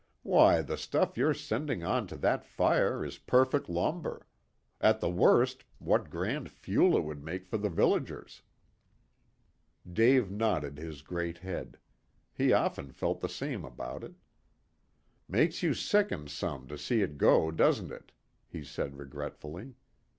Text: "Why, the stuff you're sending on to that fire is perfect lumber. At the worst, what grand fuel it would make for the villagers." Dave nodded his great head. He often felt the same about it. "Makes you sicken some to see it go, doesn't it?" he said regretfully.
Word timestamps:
"Why, 0.23 0.63
the 0.63 0.79
stuff 0.79 1.15
you're 1.15 1.35
sending 1.35 1.83
on 1.83 2.07
to 2.07 2.15
that 2.17 2.43
fire 2.43 3.05
is 3.05 3.19
perfect 3.19 3.69
lumber. 3.69 4.25
At 4.79 4.99
the 4.99 5.11
worst, 5.11 5.63
what 5.77 6.09
grand 6.09 6.49
fuel 6.49 6.97
it 6.97 7.03
would 7.03 7.23
make 7.23 7.45
for 7.45 7.59
the 7.59 7.69
villagers." 7.69 8.41
Dave 9.87 10.31
nodded 10.31 10.79
his 10.79 11.03
great 11.03 11.37
head. 11.37 11.77
He 12.33 12.51
often 12.51 12.91
felt 12.91 13.19
the 13.19 13.29
same 13.29 13.63
about 13.63 14.03
it. 14.03 14.15
"Makes 15.27 15.61
you 15.61 15.75
sicken 15.75 16.27
some 16.27 16.67
to 16.69 16.79
see 16.79 17.03
it 17.03 17.19
go, 17.19 17.51
doesn't 17.51 17.91
it?" 17.91 18.11
he 18.47 18.63
said 18.63 18.97
regretfully. 18.97 19.75